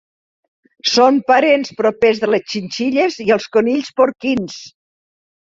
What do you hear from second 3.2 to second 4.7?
i els conills porquins.